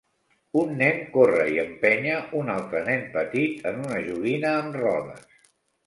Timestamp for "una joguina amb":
3.87-4.83